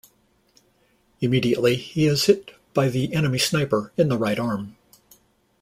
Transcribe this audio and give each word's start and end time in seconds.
Immediately 1.19 1.75
he 1.75 2.07
is 2.07 2.23
hit 2.25 2.55
by 2.73 2.89
the 2.89 3.13
enemy 3.13 3.37
sniper 3.37 3.93
in 3.97 4.09
the 4.09 4.17
right 4.17 4.39
arm. 4.39 4.75